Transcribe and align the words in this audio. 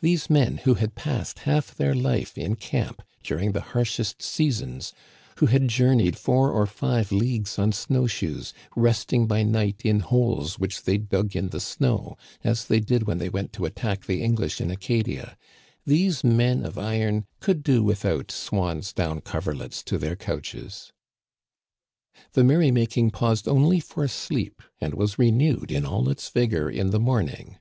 These 0.00 0.28
men, 0.28 0.56
who 0.64 0.74
had 0.74 0.96
passed 0.96 1.40
half 1.46 1.72
their 1.72 1.94
life 1.94 2.36
in 2.36 2.56
camp 2.56 3.00
during 3.22 3.52
the 3.52 3.60
harshest 3.60 4.20
seasons; 4.20 4.92
who 5.36 5.46
had 5.46 5.68
journeyed 5.68 6.18
four 6.18 6.50
or 6.50 6.66
five 6.66 7.12
leagues 7.12 7.60
on 7.60 7.70
snow 7.70 8.08
shoes, 8.08 8.52
rest 8.74 9.12
ing 9.12 9.28
by 9.28 9.44
night 9.44 9.82
in 9.84 10.00
holes 10.00 10.58
which 10.58 10.82
they 10.82 10.98
dug 10.98 11.36
in 11.36 11.50
the 11.50 11.60
snow 11.60 12.16
(as 12.42 12.64
they 12.64 12.80
did 12.80 13.04
when 13.04 13.18
they 13.18 13.28
went 13.28 13.52
to 13.52 13.64
attack 13.64 14.06
the 14.06 14.20
English 14.20 14.60
in 14.60 14.68
Aca 14.68 15.04
dia), 15.04 15.36
these 15.86 16.24
men 16.24 16.64
of 16.66 16.76
iron 16.76 17.24
could 17.38 17.62
do 17.62 17.84
without 17.84 18.32
swan's 18.32 18.92
down 18.92 19.20
coverlets 19.20 19.84
to 19.84 19.96
their 19.96 20.16
couches. 20.16 20.92
The 22.32 22.42
merry 22.42 22.72
making 22.72 23.12
paused 23.12 23.46
only 23.46 23.78
for 23.78 24.08
sleep, 24.08 24.60
and 24.80 24.94
was 24.94 25.20
re 25.20 25.30
newed 25.30 25.70
in 25.70 25.86
all 25.86 26.08
its 26.08 26.28
vigor 26.30 26.68
in 26.68 26.90
the 26.90 26.98
morning. 26.98 27.58